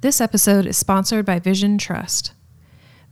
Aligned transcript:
This 0.00 0.20
episode 0.20 0.64
is 0.64 0.76
sponsored 0.76 1.26
by 1.26 1.40
Vision 1.40 1.76
Trust. 1.76 2.32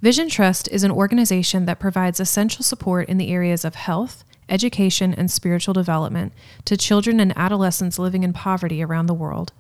Vision 0.01 0.29
Trust 0.29 0.69
is 0.71 0.85
an 0.85 0.93
organization 0.93 1.67
that 1.67 1.81
provides 1.81 2.21
essential 2.21 2.63
support 2.63 3.09
in 3.09 3.19
the 3.19 3.33
areas 3.33 3.65
of 3.65 3.75
health, 3.75 4.23
education, 4.49 5.13
and 5.13 5.29
spiritual 5.29 5.75
development 5.75 6.33
to 6.65 6.77
children 6.77 7.19
and 7.19 7.37
adolescents 7.37 7.99
living 7.99 8.23
in 8.23 8.33
poverty 8.33 8.85
around 8.85 9.07
the 9.07 9.15
world. 9.15 9.53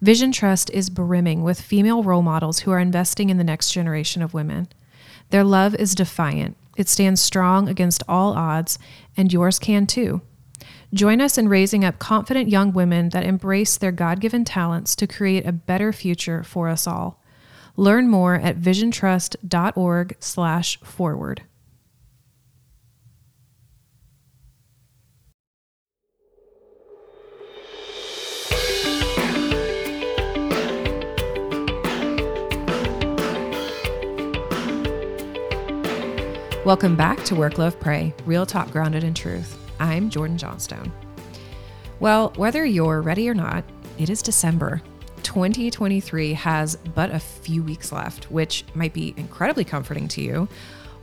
Vision 0.00 0.30
Trust 0.30 0.70
is 0.70 0.88
brimming 0.88 1.42
with 1.42 1.60
female 1.60 2.04
role 2.04 2.22
models 2.22 2.60
who 2.60 2.70
are 2.70 2.78
investing 2.78 3.28
in 3.28 3.38
the 3.38 3.44
next 3.44 3.72
generation 3.72 4.22
of 4.22 4.32
women. 4.32 4.68
Their 5.30 5.42
love 5.42 5.74
is 5.74 5.96
defiant, 5.96 6.56
it 6.76 6.88
stands 6.88 7.20
strong 7.20 7.68
against 7.68 8.04
all 8.06 8.34
odds, 8.34 8.78
and 9.16 9.32
yours 9.32 9.58
can 9.58 9.84
too. 9.84 10.22
Join 10.94 11.22
us 11.22 11.38
in 11.38 11.48
raising 11.48 11.86
up 11.86 11.98
confident 11.98 12.50
young 12.50 12.74
women 12.74 13.08
that 13.10 13.24
embrace 13.24 13.78
their 13.78 13.92
God 13.92 14.20
given 14.20 14.44
talents 14.44 14.94
to 14.96 15.06
create 15.06 15.46
a 15.46 15.52
better 15.52 15.90
future 15.90 16.42
for 16.42 16.68
us 16.68 16.86
all. 16.86 17.18
Learn 17.76 18.08
more 18.08 18.34
at 18.34 18.58
visiontrust.org 18.58 20.16
slash 20.20 20.78
4word. 20.80 21.38
Welcome 36.66 36.96
back 36.96 37.24
to 37.24 37.34
Work 37.34 37.56
Love 37.56 37.80
Pray, 37.80 38.12
Real 38.26 38.44
Talk 38.44 38.70
Grounded 38.70 39.04
in 39.04 39.14
Truth. 39.14 39.61
I'm 39.82 40.10
Jordan 40.10 40.38
Johnstone. 40.38 40.92
Well, 41.98 42.32
whether 42.36 42.64
you're 42.64 43.02
ready 43.02 43.28
or 43.28 43.34
not, 43.34 43.64
it 43.98 44.10
is 44.10 44.22
December. 44.22 44.80
2023 45.24 46.34
has 46.34 46.76
but 46.94 47.10
a 47.10 47.18
few 47.18 47.64
weeks 47.64 47.90
left, 47.90 48.30
which 48.30 48.64
might 48.74 48.94
be 48.94 49.12
incredibly 49.16 49.64
comforting 49.64 50.06
to 50.06 50.22
you, 50.22 50.48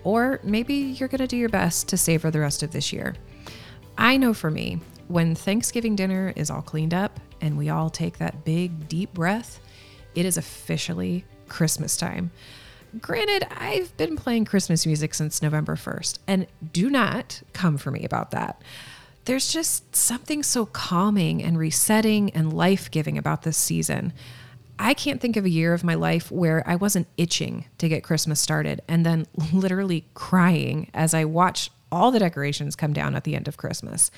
or 0.06 0.40
maybe 0.44 0.76
you're 0.76 1.10
going 1.10 1.20
to 1.20 1.28
do 1.28 1.36
your 1.36 1.50
best 1.50 1.90
to 1.90 1.98
savor 1.98 2.32
the 2.32 2.40
rest 2.40 2.64
of 2.64 2.72
this 2.72 2.94
year. 2.94 3.16
I 3.98 4.16
know 4.16 4.34
for 4.34 4.50
me, 4.50 4.80
when 5.10 5.36
Thanksgiving 5.36 5.98
dinner 5.98 6.32
is 6.38 6.50
all 6.50 6.62
cleaned 6.62 6.94
up 6.94 7.20
and 7.42 7.58
we 7.58 7.68
all 7.68 7.90
take 7.90 8.18
that 8.20 8.46
big, 8.46 8.88
deep 8.88 9.14
breath, 9.14 9.60
it 10.16 10.26
is 10.26 10.38
officially 10.38 11.26
Christmas 11.50 11.98
time. 11.98 12.32
Granted, 13.00 13.46
I've 13.52 13.96
been 13.98 14.16
playing 14.16 14.46
Christmas 14.46 14.86
music 14.86 15.14
since 15.14 15.42
November 15.42 15.76
1st, 15.76 16.20
and 16.28 16.48
do 16.74 16.90
not 16.90 17.42
come 17.54 17.78
for 17.78 17.92
me 17.92 18.04
about 18.04 18.32
that. 18.32 18.62
There's 19.26 19.54
just 19.54 19.96
something 19.96 20.42
so 20.42 20.66
calming 20.66 21.44
and 21.44 21.58
resetting 21.58 22.32
and 22.32 22.52
life 22.52 22.90
giving 22.90 23.18
about 23.18 23.44
this 23.44 23.58
season. 23.58 24.12
I 24.80 24.94
can't 24.94 25.22
think 25.22 25.36
of 25.38 25.46
a 25.46 25.50
year 25.50 25.74
of 25.74 25.84
my 25.84 25.94
life 25.94 26.32
where 26.32 26.68
I 26.68 26.78
wasn't 26.78 27.08
itching 27.18 27.66
to 27.78 27.90
get 27.90 28.04
Christmas 28.04 28.40
started 28.40 28.82
and 28.88 29.06
then 29.06 29.28
literally 29.54 30.06
crying 30.14 30.90
as 30.94 31.14
I 31.14 31.26
watch 31.26 31.70
all 31.92 32.12
the 32.12 32.20
decorations 32.20 32.76
come 32.76 32.94
down 32.94 33.16
at 33.16 33.24
the 33.24 33.36
end 33.36 33.48
of 33.48 33.58
Christmas. 33.58 34.10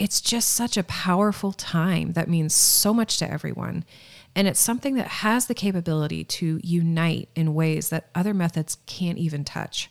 It's 0.00 0.22
just 0.22 0.52
such 0.52 0.78
a 0.78 0.82
powerful 0.84 1.52
time 1.52 2.12
that 2.12 2.26
means 2.26 2.54
so 2.54 2.94
much 2.94 3.18
to 3.18 3.30
everyone. 3.30 3.84
And 4.34 4.48
it's 4.48 4.58
something 4.58 4.94
that 4.94 5.08
has 5.08 5.44
the 5.44 5.54
capability 5.54 6.24
to 6.24 6.58
unite 6.64 7.28
in 7.36 7.52
ways 7.52 7.90
that 7.90 8.08
other 8.14 8.32
methods 8.32 8.78
can't 8.86 9.18
even 9.18 9.44
touch. 9.44 9.90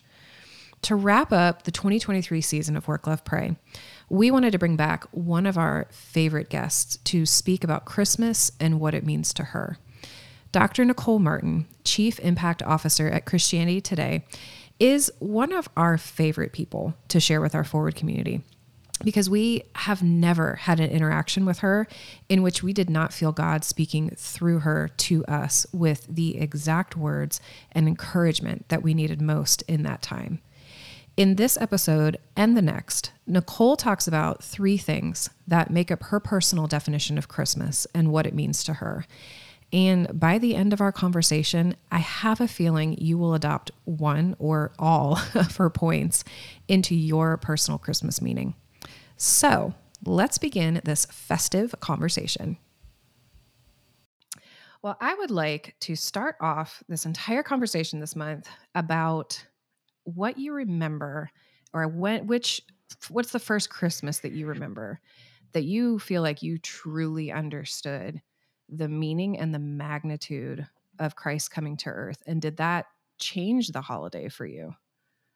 To 0.84 0.96
wrap 0.96 1.32
up 1.32 1.62
the 1.64 1.72
2023 1.72 2.42
season 2.42 2.76
of 2.76 2.88
Work, 2.88 3.06
Love, 3.06 3.24
Pray, 3.24 3.56
we 4.10 4.32
wanted 4.32 4.52
to 4.52 4.58
bring 4.58 4.76
back 4.76 5.06
one 5.12 5.46
of 5.46 5.60
our 5.60 5.86
favorite 5.92 6.50
guests 6.50 6.98
to 7.04 7.28
speak 7.28 7.64
about 7.64 7.86
Christmas 7.86 8.52
and 8.60 8.80
what 8.80 8.96
it 8.96 9.06
means 9.06 9.32
to 9.36 9.44
her. 9.44 9.78
Dr. 10.52 10.86
Nicole 10.86 11.20
Martin, 11.20 11.68
Chief 11.84 12.20
Impact 12.22 12.64
Officer 12.64 13.10
at 13.10 13.26
Christianity 13.26 13.80
Today, 13.80 14.26
is 14.80 15.12
one 15.20 15.54
of 15.54 15.70
our 15.78 16.00
favorite 16.00 16.52
people 16.52 16.96
to 17.10 17.20
share 17.20 17.42
with 17.42 17.54
our 17.54 17.64
4word 17.64 17.94
community 17.94 18.42
because 19.04 19.30
we 19.30 19.64
have 19.76 20.04
never 20.04 20.56
had 20.56 20.80
an 20.80 20.90
interaction 20.90 21.46
with 21.46 21.60
her 21.60 21.88
in 22.28 22.42
which 22.42 22.64
we 22.64 22.74
did 22.74 22.90
not 22.90 23.14
feel 23.14 23.32
God 23.32 23.64
speaking 23.64 24.10
through 24.12 24.60
her 24.60 24.90
to 24.98 25.26
us 25.26 25.66
with 25.72 26.06
the 26.10 26.38
exact 26.38 26.98
words 26.98 27.40
and 27.72 27.88
encouragement 27.88 28.68
that 28.70 28.84
we 28.84 28.94
needed 28.94 29.22
most 29.22 29.62
in 29.64 29.84
that 29.84 30.02
time. 30.02 30.42
In 31.18 31.36
this 31.36 31.58
episode 31.60 32.18
and 32.36 32.56
the 32.56 32.62
next, 32.62 33.12
Nicole 33.28 33.76
talks 33.76 34.08
about 34.08 34.42
three 34.44 34.78
things 34.78 35.30
that 35.48 35.70
make 35.70 35.92
up 35.92 36.04
her 36.04 36.20
personal 36.20 36.66
definition 36.66 37.18
of 37.18 37.28
Christmas 37.28 37.86
and 37.94 38.12
what 38.12 38.26
it 38.26 38.34
means 38.34 38.64
to 38.64 38.76
her. 38.76 39.06
And 39.72 40.18
by 40.18 40.38
the 40.38 40.56
end 40.56 40.74
of 40.74 40.81
our 40.81 40.92
conversation, 40.92 41.76
I 41.92 42.00
have 42.00 42.42
a 42.42 42.48
feeling 42.48 42.98
you 42.98 43.18
will 43.18 43.34
adopt 43.34 43.72
one 43.86 44.36
or 44.40 44.72
all 44.80 45.20
of 45.36 45.58
her 45.58 45.70
points 45.70 46.24
into 46.68 46.96
your 46.96 47.38
personal 47.38 47.78
Christmas 47.78 48.22
meaning. 48.22 48.56
So 49.22 49.74
let's 50.06 50.38
begin 50.38 50.80
this 50.85 51.06
festive 51.07 51.75
conversation. 51.81 52.57
Well, 54.81 54.96
I 55.02 55.13
would 55.13 55.30
like 55.30 55.75
to 55.81 55.96
start 55.97 56.38
off 56.40 56.81
this 56.88 57.06
entire 57.06 57.44
conversation 57.44 58.00
this 58.00 58.16
month 58.16 58.47
about 58.75 59.46
what 60.06 60.38
you 60.38 60.53
remember 60.53 61.30
or 61.74 61.90
when 61.90 62.28
which 62.28 62.62
what's 63.09 63.34
the 63.34 63.40
first 63.40 63.69
Christmas 63.69 64.19
that 64.19 64.31
you 64.31 64.47
remember 64.47 65.02
that 65.51 65.66
you 65.66 66.00
feel 66.00 66.22
like 66.22 66.41
you 66.41 66.57
truly 66.57 67.30
understood 67.30 68.22
the 68.69 68.88
meaning 68.88 69.38
and 69.38 69.53
the 69.53 69.59
magnitude 69.59 70.66
of 70.97 71.18
Christ 71.18 71.51
coming 71.51 71.75
to 71.78 71.90
earth 71.90 72.24
and 72.25 72.41
did 72.41 72.56
that 72.57 72.86
change 73.19 73.68
the 73.68 73.81
holiday 73.81 74.30
for 74.30 74.46
you? 74.46 74.74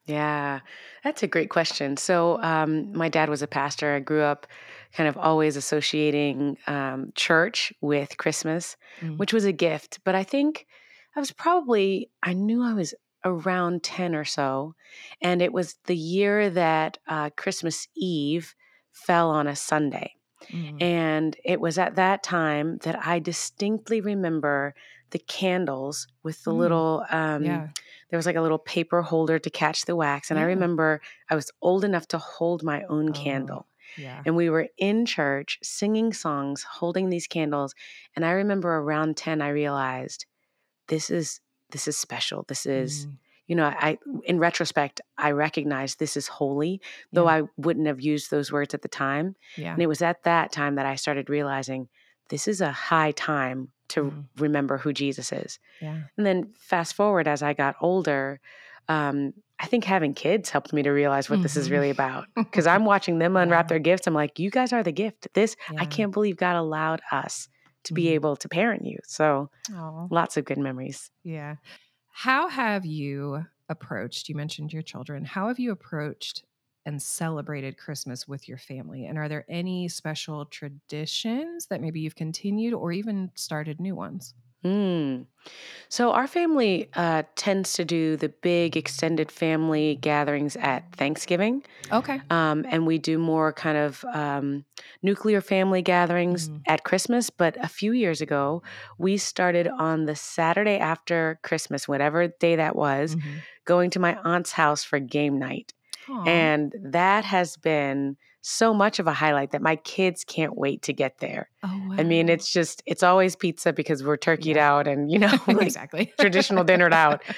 Yeah, 0.05 0.59
that's 1.03 1.23
a 1.23 1.27
great 1.27 1.49
question. 1.49 1.95
So, 1.95 2.41
um, 2.41 2.91
my 2.93 3.07
dad 3.07 3.29
was 3.29 3.41
a 3.41 3.47
pastor. 3.47 3.95
I 3.95 3.99
grew 3.99 4.21
up 4.21 4.47
kind 4.93 5.07
of 5.07 5.17
always 5.17 5.55
associating 5.55 6.57
um, 6.67 7.13
church 7.15 7.73
with 7.81 8.17
Christmas, 8.17 8.75
mm. 9.01 9.17
which 9.17 9.33
was 9.33 9.45
a 9.45 9.53
gift. 9.53 9.99
But 10.03 10.15
I 10.15 10.23
think 10.23 10.67
I 11.15 11.19
was 11.19 11.31
probably, 11.31 12.09
I 12.21 12.33
knew 12.33 12.61
I 12.61 12.73
was 12.73 12.93
around 13.23 13.83
10 13.83 14.13
or 14.13 14.25
so. 14.25 14.75
And 15.21 15.41
it 15.41 15.53
was 15.53 15.75
the 15.85 15.95
year 15.95 16.49
that 16.49 16.97
uh, 17.07 17.29
Christmas 17.37 17.87
Eve 17.95 18.53
fell 18.91 19.29
on 19.29 19.47
a 19.47 19.55
Sunday. 19.55 20.15
Mm. 20.51 20.81
And 20.81 21.37
it 21.45 21.61
was 21.61 21.77
at 21.77 21.95
that 21.95 22.21
time 22.21 22.77
that 22.83 22.99
I 23.05 23.19
distinctly 23.19 24.01
remember 24.01 24.75
the 25.11 25.19
candles 25.19 26.07
with 26.23 26.43
the 26.43 26.51
mm. 26.51 26.57
little 26.57 27.05
um, 27.09 27.43
yeah 27.43 27.67
there 28.13 28.19
was 28.19 28.27
like 28.27 28.35
a 28.35 28.41
little 28.41 28.59
paper 28.59 29.01
holder 29.01 29.39
to 29.39 29.49
catch 29.49 29.85
the 29.85 29.95
wax. 29.95 30.29
And 30.29 30.37
yeah. 30.37 30.43
I 30.43 30.49
remember 30.49 31.01
I 31.31 31.35
was 31.35 31.49
old 31.63 31.83
enough 31.83 32.07
to 32.09 32.19
hold 32.19 32.61
my 32.61 32.83
own 32.83 33.09
oh, 33.09 33.11
candle. 33.11 33.65
Yeah. 33.97 34.21
And 34.23 34.35
we 34.35 34.51
were 34.51 34.67
in 34.77 35.07
church 35.07 35.57
singing 35.63 36.13
songs, 36.13 36.61
holding 36.61 37.09
these 37.09 37.25
candles. 37.25 37.73
And 38.15 38.23
I 38.23 38.33
remember 38.33 38.69
around 38.69 39.17
10, 39.17 39.41
I 39.41 39.49
realized 39.49 40.27
this 40.89 41.09
is 41.09 41.39
this 41.71 41.87
is 41.87 41.97
special. 41.97 42.45
This 42.47 42.67
is, 42.67 43.07
mm. 43.07 43.17
you 43.47 43.55
know, 43.55 43.65
I 43.65 43.97
in 44.25 44.37
retrospect, 44.37 45.01
I 45.17 45.31
recognize 45.31 45.95
this 45.95 46.15
is 46.15 46.27
holy, 46.27 46.81
though 47.13 47.27
yeah. 47.27 47.37
I 47.37 47.41
wouldn't 47.57 47.87
have 47.87 47.99
used 47.99 48.29
those 48.29 48.51
words 48.51 48.75
at 48.75 48.83
the 48.83 48.87
time. 48.89 49.35
Yeah. 49.57 49.73
And 49.73 49.81
it 49.81 49.87
was 49.87 50.03
at 50.03 50.21
that 50.21 50.51
time 50.51 50.75
that 50.75 50.85
I 50.85 50.97
started 50.97 51.31
realizing 51.31 51.89
this 52.29 52.47
is 52.47 52.61
a 52.61 52.71
high 52.71 53.11
time 53.11 53.69
to 53.89 54.05
mm. 54.05 54.25
remember 54.37 54.77
who 54.77 54.93
Jesus 54.93 55.31
is. 55.31 55.59
Yeah. 55.81 56.01
And 56.17 56.25
then 56.25 56.53
fast 56.57 56.95
forward 56.95 57.27
as 57.27 57.43
I 57.43 57.53
got 57.53 57.75
older, 57.81 58.39
um, 58.87 59.33
I 59.59 59.65
think 59.65 59.83
having 59.83 60.13
kids 60.13 60.49
helped 60.49 60.73
me 60.73 60.83
to 60.83 60.91
realize 60.91 61.29
what 61.29 61.37
mm-hmm. 61.37 61.43
this 61.43 61.57
is 61.57 61.71
really 61.71 61.91
mm-hmm. 61.91 62.01
about. 62.01 62.25
Because 62.35 62.67
I'm 62.67 62.85
watching 62.85 63.19
them 63.19 63.37
unwrap 63.37 63.65
yeah. 63.65 63.69
their 63.69 63.79
gifts. 63.79 64.07
I'm 64.07 64.13
like, 64.13 64.39
you 64.39 64.49
guys 64.49 64.73
are 64.73 64.83
the 64.83 64.91
gift. 64.91 65.27
This, 65.33 65.55
yeah. 65.71 65.81
I 65.81 65.85
can't 65.85 66.11
believe 66.11 66.37
God 66.37 66.55
allowed 66.55 67.01
us 67.11 67.47
to 67.85 67.93
be 67.93 68.05
mm-hmm. 68.05 68.15
able 68.15 68.35
to 68.37 68.49
parent 68.49 68.85
you. 68.85 68.97
So 69.05 69.49
Aww. 69.71 70.07
lots 70.11 70.37
of 70.37 70.45
good 70.45 70.57
memories. 70.57 71.11
Yeah. 71.23 71.55
How 72.11 72.47
have 72.47 72.85
you 72.85 73.45
approached, 73.69 74.29
you 74.29 74.35
mentioned 74.35 74.73
your 74.73 74.81
children, 74.81 75.25
how 75.25 75.47
have 75.47 75.59
you 75.59 75.71
approached 75.71 76.43
and 76.85 77.01
celebrated 77.01 77.77
Christmas 77.77 78.27
with 78.27 78.47
your 78.47 78.57
family? 78.57 79.05
And 79.05 79.17
are 79.17 79.29
there 79.29 79.45
any 79.49 79.87
special 79.87 80.45
traditions 80.45 81.67
that 81.67 81.81
maybe 81.81 81.99
you've 81.99 82.15
continued 82.15 82.73
or 82.73 82.91
even 82.91 83.31
started 83.35 83.79
new 83.79 83.95
ones? 83.95 84.33
Mm. 84.63 85.25
So, 85.89 86.11
our 86.11 86.25
family 86.25 86.89
uh, 86.93 87.23
tends 87.35 87.73
to 87.73 87.83
do 87.83 88.15
the 88.15 88.29
big 88.29 88.77
extended 88.77 89.29
family 89.29 89.95
gatherings 89.95 90.55
at 90.55 90.89
Thanksgiving. 90.95 91.63
Okay. 91.91 92.21
Um, 92.29 92.65
and 92.69 92.87
we 92.87 92.97
do 92.97 93.17
more 93.17 93.51
kind 93.51 93.77
of 93.77 94.05
um, 94.13 94.63
nuclear 95.01 95.41
family 95.41 95.81
gatherings 95.81 96.49
mm. 96.49 96.61
at 96.65 96.85
Christmas. 96.85 97.29
But 97.29 97.57
a 97.61 97.67
few 97.67 97.91
years 97.91 98.21
ago, 98.21 98.63
we 98.97 99.17
started 99.17 99.67
on 99.67 100.05
the 100.05 100.15
Saturday 100.15 100.77
after 100.77 101.39
Christmas, 101.43 101.87
whatever 101.87 102.29
day 102.29 102.55
that 102.55 102.75
was, 102.75 103.15
mm-hmm. 103.15 103.29
going 103.65 103.89
to 103.91 103.99
my 103.99 104.15
aunt's 104.23 104.53
house 104.53 104.83
for 104.83 104.97
game 104.97 105.37
night. 105.39 105.73
Aww. 106.07 106.27
And 106.27 106.73
that 106.83 107.25
has 107.25 107.57
been 107.57 108.17
so 108.41 108.73
much 108.73 108.99
of 108.99 109.07
a 109.07 109.13
highlight 109.13 109.51
that 109.51 109.61
my 109.61 109.77
kids 109.77 110.23
can't 110.25 110.57
wait 110.57 110.81
to 110.83 110.93
get 110.93 111.19
there. 111.19 111.49
Oh, 111.63 111.67
wow. 111.89 111.95
I 111.97 112.03
mean, 112.03 112.27
it's 112.27 112.51
just 112.51 112.83
it's 112.85 113.03
always 113.03 113.35
pizza 113.35 113.71
because 113.71 114.03
we're 114.03 114.17
turkeyed 114.17 114.55
Yeah. 114.55 114.73
out 114.73 114.87
and 114.87 115.09
you 115.11 115.19
know 115.19 115.37
exactly. 115.47 116.13
traditional 116.19 116.65
dinnered 116.65 116.93
out. 116.93 117.23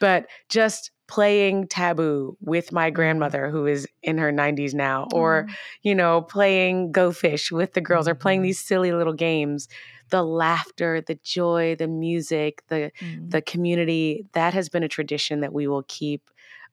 But 0.00 0.28
just 0.48 0.90
playing 1.08 1.66
taboo 1.68 2.38
with 2.40 2.72
my 2.72 2.90
Mm. 2.90 2.94
grandmother 2.94 3.50
who 3.50 3.66
is 3.66 3.86
in 4.02 4.16
her 4.16 4.32
90s 4.32 4.74
now 4.74 5.08
or 5.12 5.46
Oh, 5.48 5.52
you 5.82 5.94
know 5.94 6.22
playing 6.22 6.90
go 6.92 7.12
fish 7.12 7.50
with 7.52 7.74
the 7.74 7.80
girls 7.82 8.06
or 8.08 8.14
playing 8.14 8.40
Mhm. 8.40 8.44
these 8.44 8.60
silly 8.60 8.92
little 8.92 9.12
games 9.12 9.68
the 10.10 10.22
laughter 10.24 11.00
the 11.00 11.16
joy 11.22 11.74
the 11.76 11.88
music 11.88 12.62
the 12.68 12.92
mm. 13.00 13.30
the 13.30 13.42
community 13.42 14.24
that 14.32 14.54
has 14.54 14.68
been 14.68 14.82
a 14.84 14.88
tradition 14.88 15.40
that 15.40 15.52
we 15.52 15.66
will 15.66 15.84
keep 15.88 16.30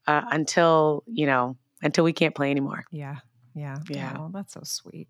uh, 0.08 0.24
until 0.32 1.04
you 1.14 1.26
know 1.26 1.58
until 1.82 2.04
we 2.04 2.14
can't 2.14 2.36
play 2.36 2.52
anymore 2.52 2.84
Yeah. 2.92 3.20
Yeah. 3.54 3.84
Yeah. 3.88 4.18
Oh, 4.18 4.30
that's 4.34 4.54
so 4.54 4.62
sweet. 4.64 5.10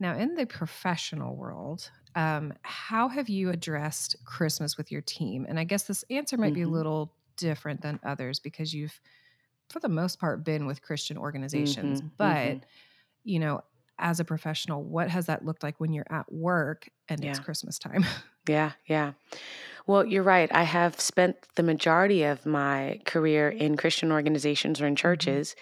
Now, 0.00 0.16
in 0.16 0.34
the 0.34 0.46
professional 0.46 1.36
world, 1.36 1.90
um, 2.14 2.54
how 2.62 3.08
have 3.08 3.28
you 3.28 3.50
addressed 3.50 4.16
Christmas 4.24 4.76
with 4.78 4.92
your 4.92 5.02
team? 5.02 5.46
And 5.48 5.58
I 5.60 5.64
guess 5.64 5.84
this 5.84 6.04
answer 6.10 6.36
might 6.38 6.54
be 6.54 6.62
a 6.62 6.68
Mhm. 6.68 6.70
little 6.70 7.14
different 7.36 7.82
than 7.82 8.00
others 8.04 8.40
because 8.40 8.74
you've, 8.74 9.00
for 9.70 9.80
the 9.80 9.88
most 9.90 10.20
part, 10.20 10.44
been 10.44 10.66
with 10.66 10.82
Christian 10.82 11.18
organizations. 11.18 12.00
Mhm, 12.00 12.12
But, 12.18 12.58
mhm. 12.58 12.64
you 13.24 13.40
know, 13.40 13.62
as 13.98 14.20
a 14.20 14.26
professional, 14.26 14.84
what 14.84 15.10
has 15.10 15.26
that 15.26 15.44
looked 15.44 15.62
like 15.62 15.80
when 15.80 15.92
you're 15.92 16.06
at 16.10 16.32
work 16.32 16.88
and 17.08 17.24
it's 17.24 17.38
Christmas 17.38 17.78
time? 17.78 18.04
Yeah, 18.46 18.72
yeah. 18.86 19.12
Well, 19.88 20.04
you're 20.04 20.22
right. 20.22 20.54
I 20.54 20.64
have 20.64 21.00
spent 21.00 21.36
the 21.54 21.62
majority 21.62 22.22
of 22.22 22.44
my 22.44 23.00
career 23.06 23.48
in 23.48 23.78
Christian 23.78 24.12
organizations 24.12 24.82
or 24.82 24.86
in 24.86 24.92
mm-hmm. 24.92 25.00
churches. 25.00 25.56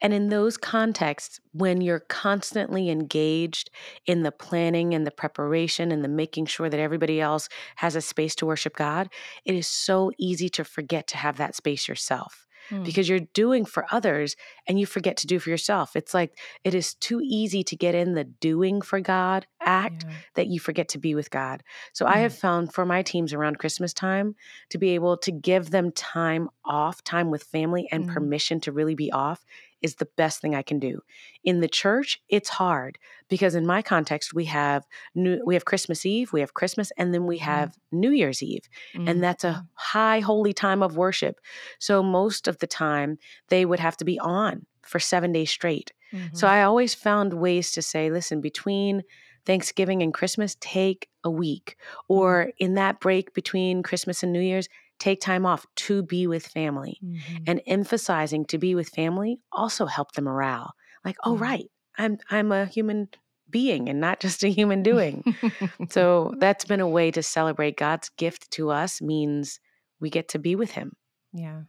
And 0.00 0.14
in 0.14 0.30
those 0.30 0.56
contexts, 0.56 1.40
when 1.52 1.82
you're 1.82 2.00
constantly 2.00 2.88
engaged 2.88 3.70
in 4.06 4.22
the 4.22 4.32
planning 4.32 4.94
and 4.94 5.06
the 5.06 5.10
preparation 5.10 5.92
and 5.92 6.02
the 6.02 6.08
making 6.08 6.46
sure 6.46 6.70
that 6.70 6.80
everybody 6.80 7.20
else 7.20 7.50
has 7.76 7.96
a 7.96 8.00
space 8.00 8.34
to 8.36 8.46
worship 8.46 8.76
God, 8.76 9.10
it 9.44 9.54
is 9.54 9.66
so 9.66 10.10
easy 10.18 10.48
to 10.50 10.64
forget 10.64 11.06
to 11.08 11.18
have 11.18 11.36
that 11.36 11.54
space 11.54 11.86
yourself 11.86 12.45
Hmm. 12.70 12.96
because 12.96 13.08
you're 13.08 13.20
doing 13.34 13.64
for 13.64 13.86
others 13.90 14.36
and 14.66 14.78
you 14.80 14.86
forget 14.86 15.16
to 15.18 15.26
do 15.26 15.38
for 15.38 15.50
yourself. 15.50 15.96
It's 15.96 16.14
like 16.14 16.38
it 16.64 16.74
is 16.74 16.94
too 16.94 17.20
easy 17.22 17.62
to 17.64 17.76
get 17.76 17.94
in 17.94 18.14
the 18.14 18.24
doing 18.24 18.82
for 18.82 19.00
God 19.00 19.46
act 19.60 20.04
Yeah. 20.04 20.22
that 20.34 20.46
you 20.48 20.60
forget 20.60 20.88
to 20.90 20.98
be 20.98 21.14
with 21.14 21.30
God. 21.30 21.62
So 21.92 22.06
I 22.06 22.18
Mm. 22.18 22.20
have 22.20 22.34
found 22.34 22.72
for 22.72 22.84
my 22.86 23.02
teams 23.02 23.32
around 23.32 23.58
Christmas 23.58 23.92
time 23.92 24.34
to 24.70 24.78
be 24.78 24.90
able 24.90 25.16
to 25.18 25.32
give 25.32 25.70
them 25.70 25.90
time 25.92 26.48
off, 26.64 27.02
time 27.04 27.30
with 27.30 27.42
family, 27.42 27.88
and 27.90 28.06
Mm. 28.06 28.06
permission 28.06 28.60
to 28.60 28.72
really 28.72 28.94
be 28.94 29.10
off 29.12 29.44
is 29.82 29.96
the 29.96 30.08
best 30.16 30.40
thing 30.40 30.54
I 30.54 30.62
can 30.62 30.78
do. 30.78 31.00
In 31.44 31.60
the 31.60 31.68
church, 31.68 32.20
it's 32.28 32.48
hard 32.48 32.98
because 33.28 33.54
in 33.54 33.66
my 33.66 33.82
context, 33.82 34.34
we 34.34 34.44
have 34.46 34.86
new, 35.14 35.40
we 35.44 35.54
have 35.54 35.64
Christmas 35.64 36.06
Eve, 36.06 36.32
we 36.32 36.40
have 36.40 36.54
Christmas, 36.54 36.92
and 36.96 37.12
then 37.14 37.26
we 37.26 37.38
Mhm. 37.38 37.42
have 37.42 37.76
New 37.92 38.10
Year's 38.10 38.42
Eve, 38.42 38.68
Mm. 38.94 39.08
and 39.08 39.22
that's 39.22 39.44
a 39.44 39.66
high 39.74 40.20
holy 40.20 40.52
time 40.52 40.82
of 40.82 40.96
worship. 40.96 41.40
So 41.78 42.02
most 42.02 42.48
of 42.48 42.58
the 42.58 42.66
time, 42.66 43.18
they 43.48 43.64
would 43.64 43.80
have 43.80 43.96
to 43.98 44.04
be 44.04 44.18
on 44.18 44.66
for 44.82 44.98
seven 44.98 45.32
days 45.32 45.50
straight. 45.50 45.92
So 46.32 46.46
Mhm. 46.46 46.50
I 46.50 46.62
always 46.62 46.94
found 46.94 47.34
ways 47.34 47.72
to 47.72 47.82
say, 47.82 48.10
listen, 48.10 48.40
between 48.40 49.02
Thanksgiving 49.44 50.02
and 50.02 50.12
Christmas, 50.14 50.56
take 50.60 51.08
a 51.24 51.30
week. 51.30 51.76
Or 52.08 52.52
in 52.58 52.74
that 52.74 53.00
break 53.00 53.32
between 53.34 53.82
Christmas 53.82 54.22
and 54.22 54.32
New 54.32 54.40
Year's, 54.40 54.68
take 54.98 55.20
time 55.20 55.46
off 55.46 55.66
to 55.76 56.02
be 56.02 56.26
with 56.26 56.46
family. 56.46 56.98
Mhm. 57.02 57.44
And 57.46 57.60
emphasizing 57.66 58.44
to 58.46 58.58
be 58.58 58.74
with 58.74 58.88
family 58.90 59.38
also 59.52 59.86
helped 59.86 60.14
the 60.16 60.22
morale. 60.22 60.74
Like, 61.04 61.16
oh 61.24 61.34
Yeah. 61.34 61.40
right, 61.42 61.70
I'm 61.98 62.18
I'm 62.30 62.52
a 62.52 62.66
human 62.66 63.08
being 63.48 63.88
and 63.88 64.00
not 64.00 64.20
just 64.20 64.42
a 64.44 64.48
human 64.48 64.82
doing. 64.82 65.22
so 65.90 66.34
that's 66.40 66.64
been 66.64 66.80
a 66.80 66.88
way 66.88 67.10
to 67.12 67.22
celebrate 67.22 67.76
God's 67.76 68.08
gift 68.10 68.50
to 68.52 68.70
us 68.70 69.00
means 69.00 69.60
we 70.00 70.10
get 70.10 70.28
to 70.30 70.38
be 70.38 70.56
with 70.56 70.72
him. 70.72 70.96
Yeah. 71.32 71.62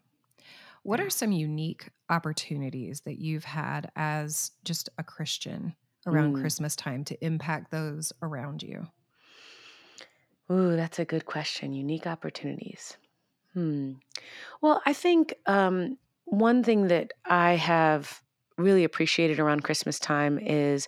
What 0.83 0.99
are 1.01 1.09
some 1.09 1.31
unique 1.33 1.89
opportunities 2.09 3.01
that 3.01 3.19
you've 3.19 3.43
had 3.43 3.91
as 3.95 4.51
just 4.63 4.89
a 4.97 5.03
Christian 5.03 5.75
around 6.05 6.33
Mm. 6.35 6.41
Christmas 6.41 6.75
time 6.75 7.03
to 7.05 7.25
impact 7.25 7.71
those 7.71 8.13
around 8.21 8.63
you? 8.63 8.87
Ooh, 10.51 10.75
that's 10.75 10.99
a 10.99 11.05
good 11.05 11.25
question. 11.25 11.73
Unique 11.73 12.07
opportunities. 12.07 12.97
Hmm. 13.57 13.93
Well, 14.61 14.83
I 14.85 14.93
think 14.93 15.33
um, 15.47 15.97
one 16.25 16.63
thing 16.63 16.89
that 16.89 17.11
I 17.25 17.53
have 17.53 18.21
really 18.55 18.83
appreciated 18.83 19.39
around 19.39 19.63
Christmas 19.63 19.97
time 19.97 20.37
is 20.37 20.87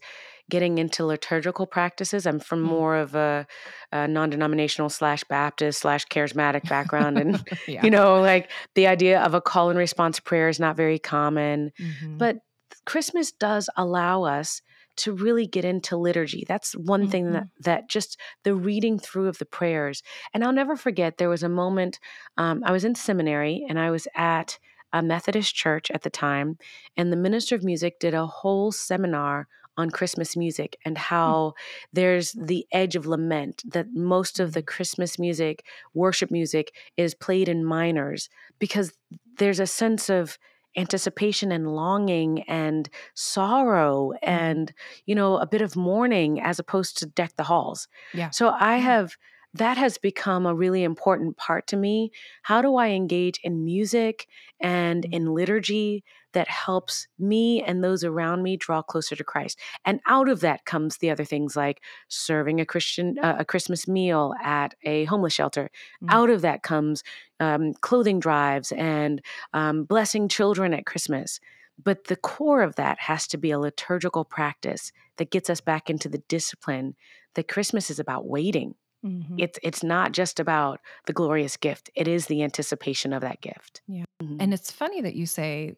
getting 0.51 0.77
into 0.77 1.03
liturgical 1.03 1.65
practices. 1.65 2.27
I'm 2.27 2.39
from 2.39 2.59
Mm. 2.63 2.67
more 2.67 2.95
of 2.95 3.15
a, 3.15 3.47
a 3.91 4.07
non-denominational 4.07 4.89
slash 4.89 5.23
Baptist 5.23 5.79
slash 5.81 6.05
charismatic 6.07 6.69
background, 6.69 7.17
and 7.17 7.43
yeah. 7.67 7.83
you 7.83 7.89
know, 7.89 8.21
like 8.21 8.51
the 8.75 8.85
idea 8.85 9.19
of 9.21 9.33
a 9.33 9.41
call 9.41 9.71
and 9.71 9.79
response 9.79 10.19
prayer 10.19 10.47
is 10.47 10.59
not 10.59 10.77
very 10.77 10.99
common. 10.99 11.71
Mhm. 11.79 12.19
But 12.19 12.37
Christmas 12.85 13.31
does 13.31 13.67
allow 13.77 14.23
us 14.23 14.61
to 14.99 15.13
really 15.13 15.47
get 15.47 15.65
into 15.65 15.97
liturgy. 15.97 16.45
That's 16.47 16.73
one 16.73 17.07
thing 17.09 17.31
that 17.31 17.43
mm-hmm. 17.43 17.61
that 17.63 17.89
just 17.89 18.19
the 18.43 18.55
reading 18.55 18.99
through 18.99 19.27
of 19.27 19.37
the 19.37 19.45
prayers. 19.45 20.03
And 20.33 20.43
I'll 20.43 20.53
never 20.53 20.75
forget 20.75 21.17
there 21.17 21.29
was 21.29 21.43
a 21.43 21.49
moment 21.49 21.99
um, 22.37 22.61
I 22.65 22.71
was 22.71 22.85
in 22.85 22.95
seminary 22.95 23.65
and 23.67 23.79
I 23.79 23.91
was 23.91 24.07
at 24.15 24.59
a 24.91 25.01
Methodist 25.01 25.55
church 25.55 25.91
at 25.91 26.01
the 26.01 26.09
time, 26.09 26.57
and 26.97 27.11
the 27.11 27.17
minister 27.17 27.55
of 27.55 27.63
music 27.63 27.99
did 27.99 28.13
a 28.13 28.25
whole 28.25 28.71
seminar 28.71 29.47
on 29.77 29.89
Christmas 29.89 30.35
music 30.35 30.77
and 30.83 30.97
mm. 30.97 30.99
how 30.99 31.53
there's 31.93 32.33
the 32.33 32.67
edge 32.71 32.95
of 32.95 33.07
lament 33.07 33.63
that 33.65 33.87
most 33.93 34.39
of 34.39 34.53
the 34.53 34.59
mm-hmm. 34.59 34.65
Christmas 34.65 35.17
music, 35.17 35.65
worship 35.93 36.29
music, 36.29 36.73
is 36.97 37.15
played 37.15 37.47
in 37.47 37.63
minors 37.63 38.29
because 38.59 38.91
there's 39.37 39.59
a 39.59 39.67
sense 39.67 40.09
of 40.09 40.37
anticipation 40.79 41.51
and 41.51 41.65
longing 41.75 42.43
and 42.47 42.89
sorrow 43.13 44.13
and 44.23 44.73
you 45.05 45.15
know 45.15 45.37
a 45.37 45.45
bit 45.53 45.61
of 45.61 45.75
mourning 45.75 46.39
as 46.41 46.57
opposed 46.59 46.97
to 46.97 47.05
deck 47.05 47.31
the 47.35 47.43
halls 47.43 47.87
Yeah. 48.13 48.29
so 48.31 48.49
i 48.59 48.77
have 48.77 49.17
that 49.53 49.77
has 49.77 49.97
become 49.97 50.45
a 50.45 50.53
really 50.63 50.83
important 50.83 51.35
part 51.37 51.67
to 51.67 51.77
me 51.77 52.11
how 52.43 52.61
do 52.61 52.75
i 52.75 52.87
engage 52.89 53.39
in 53.43 53.65
music 53.65 54.27
and 54.61 55.03
Mm. 55.05 55.13
in 55.15 55.23
liturgy 55.33 56.03
that 56.33 56.47
helps 56.47 57.07
me 57.17 57.61
and 57.63 57.83
those 57.83 58.03
around 58.03 58.43
me 58.43 58.55
draw 58.57 58.81
closer 58.81 59.15
to 59.15 59.23
christ 59.23 59.59
and 59.85 59.99
out 60.07 60.29
of 60.29 60.41
that 60.41 60.65
comes 60.65 60.97
the 60.97 61.09
other 61.09 61.25
things 61.25 61.55
like 61.55 61.81
serving 62.07 62.59
a 62.59 62.65
christian 62.65 63.17
uh, 63.19 63.35
a 63.39 63.45
christmas 63.45 63.87
meal 63.87 64.33
at 64.43 64.73
a 64.83 65.05
homeless 65.05 65.33
shelter 65.33 65.69
Mm. 66.03 66.07
out 66.13 66.29
of 66.29 66.41
that 66.41 66.63
comes 66.63 67.03
um, 67.39 67.73
clothing 67.81 68.19
drives 68.19 68.71
and 68.73 69.21
um, 69.53 69.83
blessing 69.85 70.27
children 70.27 70.73
at 70.73 70.85
Christmas. 70.85 71.39
But 71.81 72.05
the 72.05 72.15
core 72.17 72.61
of 72.61 72.75
that 72.75 72.99
has 72.99 73.27
to 73.27 73.37
be 73.37 73.51
a 73.51 73.59
liturgical 73.59 74.25
practice 74.25 74.91
that 75.17 75.31
gets 75.31 75.49
us 75.49 75.61
back 75.61 75.89
into 75.89 76.09
the 76.09 76.17
discipline 76.27 76.95
that 77.35 77.47
Christmas 77.47 77.89
is 77.89 77.99
about 77.99 78.27
waiting. 78.27 78.75
Mhm. 79.05 79.35
It's 79.37 79.57
it's 79.63 79.83
not 79.83 80.11
just 80.11 80.39
about 80.39 80.79
the 81.05 81.13
glorious 81.13 81.55
gift. 81.57 81.89
It 81.95 82.07
is 82.07 82.25
the 82.27 82.43
anticipation 82.43 83.13
of 83.13 83.21
that 83.21 83.39
gift. 83.41 83.81
Yeah. 83.87 84.03
Mhm. 84.21 84.37
And 84.41 84.53
it's 84.53 84.71
funny 84.71 85.01
that 85.01 85.15
you 85.15 85.25
say 85.25 85.75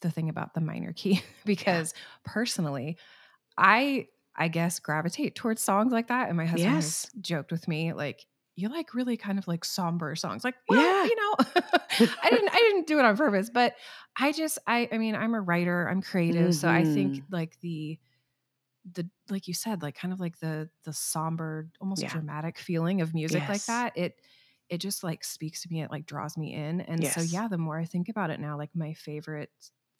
the 0.00 0.10
thing 0.10 0.28
about 0.28 0.54
the 0.54 0.60
minor 0.60 0.92
key 0.92 1.22
because 1.44 1.94
personally, 2.24 2.98
I 3.58 4.08
I 4.36 4.48
guess 4.48 4.80
gravitate 4.80 5.36
towards 5.36 5.62
songs 5.62 5.92
like 5.92 6.08
that. 6.08 6.28
And 6.28 6.36
my 6.36 6.46
husband 6.46 6.94
Yes. 6.94 7.10
joked 7.20 7.52
with 7.52 7.68
me, 7.68 7.92
like, 7.92 8.26
you 8.56 8.68
like 8.68 8.94
really 8.94 9.16
kind 9.16 9.38
of 9.38 9.48
like 9.48 9.64
somber 9.64 10.14
songs. 10.16 10.44
Like, 10.44 10.56
well, 10.68 10.78
Yeah. 10.78 11.08
you 11.08 11.16
know, 11.16 11.36
I 12.22 12.30
didn't 12.30 12.50
I 12.52 12.56
didn't 12.58 12.86
do 12.86 12.98
it 12.98 13.04
on 13.04 13.16
purpose, 13.16 13.50
but 13.50 13.74
I 14.18 14.32
just 14.32 14.58
I 14.66 14.88
I 14.92 14.98
mean, 14.98 15.14
I'm 15.16 15.34
a 15.34 15.40
writer, 15.40 15.88
I'm 15.88 16.02
creative. 16.02 16.54
So 16.54 16.68
I 16.68 16.84
think 16.84 17.16
Mhm. 17.16 17.28
like 17.30 17.58
the 17.60 17.98
the 18.90 19.08
like 19.28 19.48
you 19.48 19.54
said, 19.54 19.82
like 19.82 19.96
kind 19.96 20.12
of 20.12 20.20
like 20.20 20.38
the 20.38 20.70
the 20.84 20.92
somber, 20.92 21.70
almost 21.80 22.06
Yeah. 22.06 22.08
dramatic 22.08 22.58
feeling 22.58 23.00
of 23.00 23.14
music 23.14 23.48
like 23.48 23.66
that. 23.66 23.92
It 23.96 24.20
it 24.68 24.78
just 24.78 25.02
like 25.04 25.24
speaks 25.24 25.62
to 25.62 25.68
me, 25.70 25.82
it 25.82 25.90
like 25.90 26.06
draws 26.06 26.36
me 26.36 26.54
in. 26.54 26.80
And 26.82 27.06
so 27.06 27.20
yeah, 27.22 27.48
the 27.48 27.58
more 27.58 27.78
I 27.78 27.84
think 27.84 28.08
about 28.08 28.30
it 28.30 28.40
now, 28.40 28.56
like 28.56 28.74
my 28.74 28.94
favorite 28.94 29.50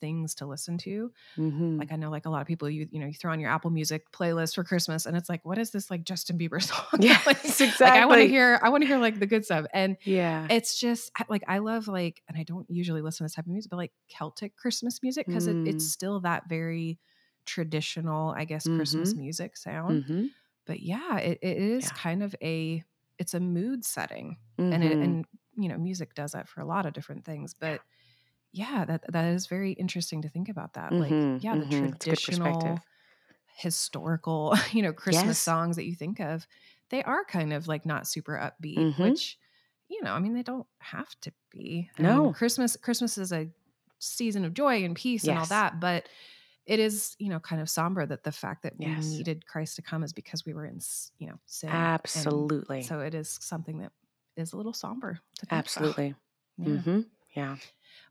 things 0.00 0.35
to 0.37 0.47
listen 0.47 0.78
to. 0.78 1.12
Mhm. 1.38 1.78
Like 1.78 1.93
I 1.93 1.97
know 1.97 2.11
like 2.11 2.26
a 2.26 2.31
lot 2.31 2.40
of 2.40 2.47
people 2.49 2.69
you 2.69 2.88
you 2.90 2.99
know, 3.00 3.07
you 3.07 3.14
throw 3.14 3.33
on 3.33 3.40
your 3.40 3.50
Apple 3.50 3.71
Music 3.71 4.11
playlist 4.12 4.55
for 4.57 4.64
Christmas 4.64 5.07
and 5.07 5.17
it's 5.17 5.28
like, 5.28 5.45
what 5.45 5.59
is 5.59 5.71
this 5.71 5.90
like 5.90 6.05
Justin 6.05 6.38
Bieber 6.38 6.62
song? 6.71 6.85
Yes, 7.00 7.26
like, 7.26 7.45
exactly. 7.45 7.87
like 7.87 7.95
I 8.02 8.07
want 8.07 8.21
to 8.21 8.28
hear 8.28 8.59
I 8.62 8.69
want 8.71 8.83
to 8.83 8.88
hear 8.88 8.99
like 8.99 9.21
the 9.21 9.26
good 9.26 9.45
stuff. 9.45 9.67
And 9.73 9.97
yeah. 10.05 10.47
it's 10.50 10.78
just 10.78 11.12
like 11.28 11.45
I 11.49 11.59
love 11.59 11.88
like, 11.88 12.23
and 12.28 12.37
I 12.37 12.43
don't 12.43 12.69
usually 12.71 13.02
listen 13.02 13.19
to 13.19 13.25
this 13.26 13.35
type 13.35 13.47
of 13.47 13.52
music, 13.52 13.71
but 13.71 13.76
like 13.76 13.93
Celtic 14.09 14.57
Christmas 14.57 15.02
music 15.02 15.28
because 15.28 15.47
it, 15.47 15.59
Mm. 15.59 15.69
it's 15.69 15.85
still 15.85 16.21
that 16.21 16.49
very 16.49 16.99
traditional, 17.47 18.31
I 18.31 18.45
guess, 18.45 18.69
Christmas 18.69 19.14
Mhm. 19.14 19.17
music 19.17 19.57
sound. 19.57 20.02
hmm 20.07 20.26
But 20.67 20.81
yeah, 20.81 21.19
it, 21.19 21.38
it 21.43 21.57
is 21.59 21.90
Yeah. 21.90 21.93
kind 21.93 22.23
of 22.23 22.35
a 22.43 22.85
it's 23.19 23.35
a 23.35 23.40
mood 23.40 23.85
setting, 23.85 24.38
and 24.71 24.85
it, 24.85 24.99
Mhm. 24.99 25.02
and 25.02 25.26
you 25.57 25.69
know 25.69 25.78
music 25.78 26.14
does 26.14 26.33
that 26.33 26.49
for 26.49 26.61
a 26.61 26.64
lot 26.67 26.87
of 26.87 26.93
different 26.93 27.25
things. 27.25 27.55
But 27.55 27.69
yeah, 27.71 27.83
that 28.67 29.05
that 29.12 29.25
is 29.35 29.47
very 29.47 29.73
interesting 29.73 30.23
to 30.23 30.29
think 30.29 30.49
about 30.49 30.75
that. 30.75 30.95
Mhm, 30.95 30.99
Like, 30.99 31.29
yeah, 31.38 31.57
the 31.57 31.67
mhm. 31.67 31.95
A 32.07 32.17
traditional 32.17 32.83
historical, 33.59 34.55
you 34.73 34.83
know, 34.83 34.93
Christmas 34.93 35.38
Yes. 35.38 35.41
songs 35.41 35.77
that 35.77 35.87
you 35.87 35.95
think 35.95 36.21
of, 36.21 36.47
they 36.91 37.03
are 37.05 37.25
kind 37.25 37.53
of 37.53 37.69
like 37.69 37.87
not 37.87 38.07
super 38.09 38.35
upbeat, 38.38 38.87
Mhm. 38.87 38.95
which, 38.97 39.38
you 39.88 40.03
know, 40.03 40.15
I 40.15 40.21
mean, 40.21 40.35
they 40.35 40.43
don't 40.43 40.67
have 40.81 41.11
to 41.23 41.33
be. 41.50 41.91
I 41.99 42.03
No. 42.03 42.15
mean, 42.15 42.33
Christmas 42.33 42.77
Christmas 42.77 43.19
is 43.19 43.33
a 43.33 43.50
season 44.00 44.45
of 44.45 44.55
joy 44.55 44.85
and 44.85 44.97
peace 44.97 45.29
and 45.29 45.38
all 45.38 45.47
that, 45.49 45.81
but 45.81 46.09
it 46.67 46.79
is, 46.81 47.17
you 47.19 47.29
know, 47.31 47.41
kind 47.41 47.62
of 47.62 47.71
somber 47.71 48.07
that 48.07 48.25
the 48.25 48.33
fact 48.33 48.62
that 48.65 48.75
Yes. 48.79 48.85
we 48.85 49.05
needed 49.05 49.47
Christ 49.47 49.77
to 49.77 49.83
come 49.83 50.05
is 50.05 50.12
because 50.12 50.45
we 50.47 50.55
were 50.55 50.67
in, 50.67 50.81
you 51.19 51.29
know, 51.29 51.41
sin. 51.47 51.91
and 52.15 52.53
Absolutely. 52.53 52.81
So 52.81 53.00
it 53.00 53.15
is 53.15 53.38
something 53.43 53.79
that 53.81 53.93
is 54.37 54.53
a 54.53 54.57
little 54.57 54.73
somber 54.75 55.21
to 55.38 55.47
think 55.47 55.67
about. 55.69 55.99
Absolutely. 55.99 56.15
Yeah. 56.59 56.83
hmm 56.85 57.03
Yeah. 57.38 57.57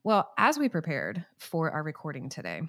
Well, 0.06 0.32
as 0.38 0.58
we 0.58 0.70
prepared 0.70 1.26
for 1.38 1.70
our 1.70 1.84
recording 1.84 2.30
today, 2.30 2.62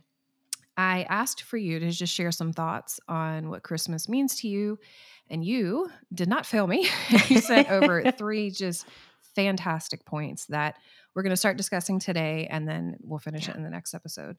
I 0.76 1.04
asked 1.08 1.42
for 1.42 1.56
you 1.56 1.78
to 1.78 1.88
just 1.92 2.12
share 2.12 2.32
some 2.32 2.52
thoughts 2.52 2.98
on 3.08 3.48
what 3.48 3.62
Christmas 3.62 4.08
means 4.08 4.34
to 4.40 4.48
you. 4.48 4.76
And 5.30 5.44
you 5.44 5.88
did 6.12 6.28
not 6.28 6.44
fail 6.46 6.66
me. 6.66 6.88
you 7.28 7.38
sent 7.40 7.70
over 7.70 8.10
three 8.18 8.50
just 8.50 8.86
fantastic 9.36 10.04
points 10.04 10.46
that 10.46 10.74
we're 11.14 11.22
going 11.22 11.30
to 11.30 11.36
start 11.36 11.56
discussing 11.56 12.00
today, 12.00 12.48
and 12.50 12.66
then 12.66 12.96
we'll 13.02 13.20
finish 13.20 13.46
Yeah. 13.46 13.52
it 13.54 13.56
in 13.58 13.62
the 13.62 13.70
next 13.70 13.94
episode. 13.94 14.36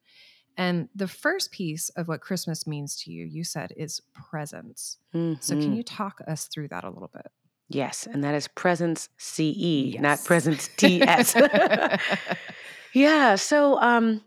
And 0.58 0.90
the 0.94 1.08
first 1.08 1.52
piece 1.54 1.88
of 1.96 2.10
what 2.10 2.20
Christmas 2.20 2.68
means 2.68 2.98
to 3.04 3.12
you, 3.14 3.24
you 3.26 3.46
said, 3.46 3.72
is 3.78 4.02
presence. 4.14 4.98
So, 5.40 5.56
can 5.56 5.72
Mhm. 5.72 5.76
you 5.78 5.84
talk 5.84 6.20
us 6.28 6.48
through 6.48 6.68
that 6.68 6.84
a 6.84 6.90
little 6.90 7.12
bit? 7.14 7.28
Yes, 7.70 8.08
and 8.12 8.24
that 8.24 8.34
is 8.34 8.48
presence 8.48 9.10
CE, 9.18 9.96
not 10.00 10.24
presence 10.26 10.70
TS. 10.76 11.36
yeah, 12.94 13.36
so 13.36 13.80
um 13.80 14.22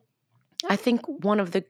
I 0.68 0.76
think 0.76 1.00
one 1.24 1.40
of 1.40 1.50
the 1.50 1.64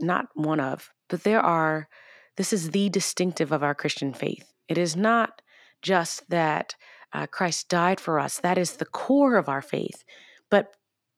not 0.00 0.26
one 0.34 0.60
of, 0.60 0.90
but 1.08 1.22
there 1.22 1.40
are 1.40 1.88
this 2.36 2.52
is 2.52 2.70
the 2.70 2.88
distinctive 2.88 3.52
of 3.52 3.62
our 3.62 3.74
Christian 3.74 4.12
faith. 4.12 4.52
It 4.68 4.76
is 4.76 4.96
not 4.96 5.40
just 5.82 6.28
that 6.30 6.74
uh, 7.12 7.26
Christ 7.28 7.68
died 7.68 8.00
for 8.00 8.18
us. 8.18 8.40
That 8.40 8.58
is 8.58 8.72
the 8.72 8.84
core 8.84 9.36
of 9.36 9.48
our 9.48 9.62
faith. 9.62 10.04
But 10.50 10.74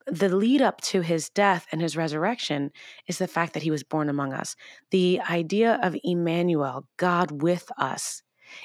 the 0.07 0.29
lead 0.29 0.61
up 0.61 0.81
to 0.83 1.01
his 1.01 1.31
death 1.31 1.67
and 1.73 1.81
his 1.81 1.97
resurrection 1.97 2.71
is 3.09 3.19
the 3.19 3.27
fact 3.27 3.55
that 3.55 3.63
he 3.63 3.71
was 3.71 3.83
born 3.83 4.09
among 4.09 4.33
us. 4.33 4.55
The 4.91 5.21
idea 5.29 5.81
of 5.83 5.97
Emmanuel, 6.05 6.87
God 6.97 7.43
with 7.43 7.71
us, 7.79 8.23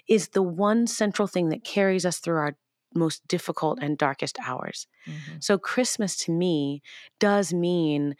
is 0.07 0.29
the 0.29 0.43
one 0.43 0.87
central 0.87 1.27
thing 1.27 1.49
that 1.49 1.63
carries 1.63 2.05
us 2.05 2.19
through 2.19 2.37
our 2.37 2.55
most 2.93 3.25
difficult 3.27 3.79
and 3.81 3.97
darkest 3.97 4.37
hours. 4.45 4.87
Mhm. 5.07 5.41
So, 5.41 5.57
Christmas 5.57 6.15
to 6.25 6.31
me 6.31 6.81
does 7.19 7.53
mean 7.53 8.15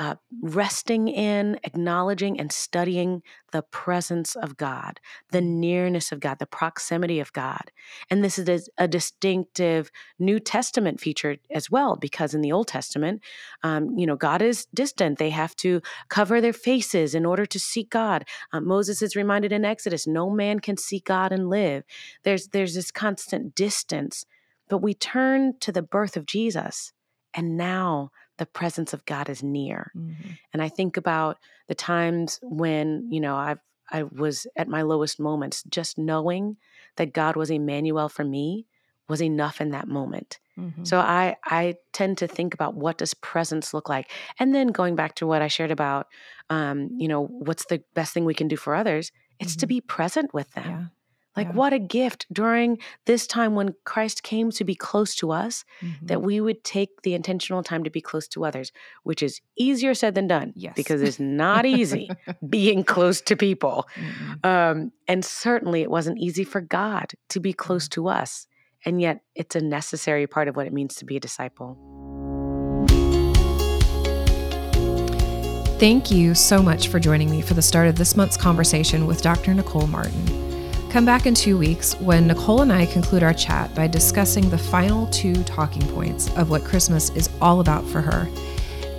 uh, 0.00 0.14
resting 0.40 1.08
in, 1.08 1.60
acknowledging, 1.62 2.40
and 2.40 2.50
studying 2.50 3.22
the 3.52 3.60
presence 3.60 4.34
of 4.34 4.56
God, 4.56 4.98
the 5.30 5.42
nearness 5.42 6.10
of 6.10 6.20
God, 6.20 6.38
the 6.38 6.46
proximity 6.46 7.20
of 7.20 7.34
God. 7.34 7.70
And 8.08 8.24
this 8.24 8.38
is 8.38 8.70
a 8.78 8.88
distinctive 8.88 9.90
New 10.18 10.40
Testament 10.40 11.00
feature 11.00 11.36
as 11.50 11.70
well, 11.70 11.96
because 11.96 12.32
in 12.32 12.40
the 12.40 12.50
Old 12.50 12.66
Testament, 12.66 13.20
um, 13.62 13.98
you 13.98 14.06
know, 14.06 14.16
God 14.16 14.40
is 14.40 14.66
distant. 14.72 15.18
They 15.18 15.28
have 15.28 15.54
to 15.56 15.82
cover 16.08 16.40
their 16.40 16.54
faces 16.54 17.14
in 17.14 17.26
order 17.26 17.44
to 17.44 17.60
seek 17.60 17.90
God. 17.90 18.24
Uh, 18.54 18.60
Moses 18.62 19.02
is 19.02 19.14
reminded 19.14 19.52
in 19.52 19.66
Exodus, 19.66 20.06
no 20.06 20.30
man 20.30 20.60
can 20.60 20.78
see 20.78 21.00
God 21.00 21.30
and 21.30 21.50
live. 21.50 21.84
There's 22.22 22.48
there's 22.48 22.74
this 22.74 22.90
constant 22.90 23.54
distance, 23.54 24.24
but 24.70 24.78
we 24.78 24.94
turn 24.94 25.58
to 25.60 25.72
the 25.72 25.82
birth 25.82 26.16
of 26.16 26.24
Jesus, 26.24 26.94
and 27.34 27.58
now 27.58 28.12
the 28.40 28.46
presence 28.46 28.92
of 28.94 29.04
God 29.04 29.28
is 29.28 29.42
near. 29.42 29.92
Mhm. 29.94 30.38
And 30.52 30.62
I 30.62 30.68
think 30.68 30.96
about 30.96 31.36
the 31.68 31.74
times 31.74 32.40
when, 32.42 33.06
you 33.12 33.20
know, 33.20 33.36
I've 33.36 33.60
I 33.92 34.04
was 34.04 34.46
at 34.56 34.68
my 34.68 34.82
lowest 34.82 35.18
moments, 35.18 35.64
just 35.64 35.98
knowing 35.98 36.56
that 36.96 37.12
God 37.12 37.34
was 37.36 37.50
Emmanuel 37.50 38.08
for 38.08 38.24
me 38.24 38.66
was 39.08 39.20
enough 39.20 39.60
in 39.60 39.70
that 39.70 39.88
moment. 39.88 40.38
Mhm. 40.56 40.86
So 40.86 40.98
I 41.00 41.36
I 41.44 41.74
tend 41.92 42.16
to 42.18 42.28
think 42.28 42.54
about 42.54 42.74
what 42.76 42.98
does 42.98 43.14
presence 43.14 43.74
look 43.74 43.88
like, 43.88 44.06
and 44.38 44.54
then 44.54 44.68
going 44.68 44.94
back 44.96 45.16
to 45.16 45.26
what 45.26 45.42
I 45.42 45.48
shared 45.48 45.72
about, 45.72 46.06
um, 46.48 46.88
you 47.02 47.08
know, 47.08 47.22
what's 47.46 47.66
the 47.66 47.82
best 47.94 48.14
thing 48.14 48.24
we 48.24 48.34
can 48.40 48.48
do 48.48 48.56
for 48.56 48.74
others? 48.74 49.10
It's 49.40 49.56
to 49.56 49.66
Mhm. 49.66 49.74
be 49.74 49.80
present 49.80 50.32
with 50.32 50.50
them. 50.52 50.90
Like 51.40 51.48
yeah. 51.48 51.54
what 51.54 51.72
a 51.72 51.78
gift 51.78 52.26
during 52.30 52.76
this 53.06 53.26
time 53.26 53.54
when 53.54 53.74
Christ 53.86 54.22
came 54.22 54.50
to 54.50 54.62
be 54.62 54.74
close 54.74 55.14
to 55.16 55.32
us 55.32 55.64
Mhm. 55.82 56.08
that 56.08 56.20
we 56.22 56.38
would 56.38 56.62
take 56.64 56.90
the 57.02 57.14
intentional 57.14 57.62
time 57.62 57.82
to 57.84 57.90
be 57.90 58.02
close 58.02 58.28
to 58.28 58.44
others, 58.44 58.72
which 59.04 59.22
is 59.22 59.40
easier 59.56 59.94
said 59.94 60.14
than 60.14 60.26
done 60.26 60.52
Yes. 60.54 60.74
because 60.76 61.00
it's 61.00 61.18
not 61.18 61.64
easy 61.64 62.10
being 62.50 62.84
close 62.84 63.22
to 63.22 63.36
people. 63.36 63.88
Mm-mm. 63.96 64.44
Um, 64.46 64.92
and 65.08 65.24
certainly 65.24 65.80
it 65.80 65.90
wasn't 65.90 66.18
easy 66.18 66.44
for 66.44 66.60
God 66.60 67.12
to 67.30 67.40
be 67.40 67.54
close 67.54 67.88
to 67.90 68.08
us. 68.08 68.46
And 68.84 69.00
yet 69.00 69.22
it's 69.34 69.56
a 69.56 69.60
necessary 69.62 70.26
part 70.26 70.46
of 70.48 70.56
what 70.56 70.66
it 70.66 70.74
means 70.74 70.94
to 70.96 71.06
be 71.06 71.16
a 71.16 71.20
disciple. 71.20 71.78
Thank 75.78 76.10
you 76.10 76.34
so 76.34 76.62
much 76.62 76.88
for 76.88 77.00
joining 77.00 77.30
me 77.30 77.40
for 77.40 77.54
the 77.54 77.62
start 77.62 77.88
of 77.88 77.96
this 77.96 78.14
month's 78.14 78.36
conversation 78.36 79.06
with 79.06 79.22
Dr. 79.22 79.54
Nicole 79.54 79.86
Martin. 79.86 80.49
Come 80.90 81.04
back 81.04 81.26
in 81.26 81.34
two 81.34 81.56
weeks 81.56 81.94
when 82.00 82.26
Nicole 82.26 82.62
and 82.62 82.72
I 82.72 82.84
conclude 82.84 83.22
our 83.22 83.32
chat 83.32 83.72
by 83.76 83.86
discussing 83.86 84.50
the 84.50 84.58
final 84.58 85.06
two 85.06 85.44
talking 85.44 85.86
points 85.92 86.28
of 86.36 86.50
what 86.50 86.64
Christmas 86.64 87.10
is 87.10 87.30
all 87.40 87.60
about 87.60 87.86
for 87.86 88.00
her. 88.00 88.28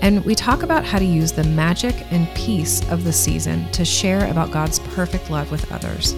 And 0.01 0.24
we 0.24 0.33
talk 0.33 0.63
about 0.63 0.86
how 0.86 1.00
to 1.00 1.05
use 1.05 1.33
the 1.33 1.43
magic 1.43 1.93
and 2.10 2.33
peace 2.33 2.81
of 2.89 3.03
the 3.03 3.12
season 3.12 3.69
to 3.74 3.83
share 3.83 4.31
about 4.31 4.51
God's 4.51 4.79
perfect 4.79 5.29
love 5.29 5.51
with 5.51 5.69
others. 5.69 6.15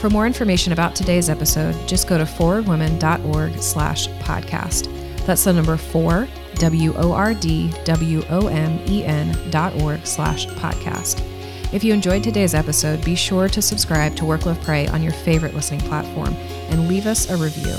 For 0.00 0.08
more 0.08 0.26
information 0.26 0.72
about 0.72 0.96
today's 0.96 1.28
episode, 1.28 1.76
just 1.86 2.08
go 2.08 2.16
to 2.16 2.24
4wordwomen.org 2.24 3.60
slash 3.60 4.08
podcast. 4.20 4.88
That's 5.26 5.44
the 5.44 5.52
number 5.52 5.76
four, 5.76 6.26
W-O-R-D-W-O-M-E-N 6.54 9.50
dot 9.50 9.82
org 9.82 10.06
slash 10.06 10.46
podcast. 10.46 11.33
If 11.74 11.82
you 11.82 11.92
enjoyed 11.92 12.22
today's 12.22 12.54
episode, 12.54 13.04
be 13.04 13.16
sure 13.16 13.48
to 13.48 13.60
subscribe 13.60 14.14
to 14.14 14.24
Work 14.24 14.46
Love 14.46 14.60
Pray 14.60 14.86
on 14.86 15.02
your 15.02 15.12
favorite 15.12 15.54
listening 15.54 15.80
platform 15.80 16.32
and 16.70 16.86
leave 16.86 17.04
us 17.04 17.28
a 17.28 17.36
review. 17.36 17.76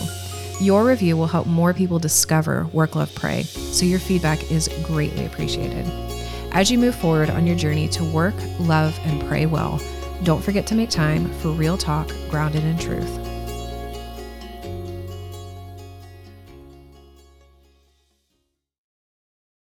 Your 0.59 0.83
review 0.83 1.15
will 1.15 1.27
help 1.27 1.47
more 1.47 1.73
people 1.73 1.97
discover 1.97 2.67
Work 2.73 2.97
Love 2.97 3.15
Pray, 3.15 3.43
so 3.43 3.85
your 3.85 3.99
feedback 3.99 4.51
is 4.51 4.67
greatly 4.83 5.25
appreciated. 5.25 5.85
As 6.51 6.69
you 6.69 6.77
move 6.77 6.95
forward 6.95 7.29
on 7.29 7.47
your 7.47 7.55
journey 7.55 7.87
to 7.87 8.03
work, 8.03 8.35
love, 8.59 8.99
and 9.05 9.25
pray 9.29 9.45
well, 9.45 9.81
don't 10.23 10.43
forget 10.43 10.67
to 10.67 10.75
make 10.75 10.89
time 10.89 11.31
for 11.35 11.51
real 11.51 11.77
talk 11.77 12.11
grounded 12.29 12.65
in 12.65 12.77
truth. 12.77 13.24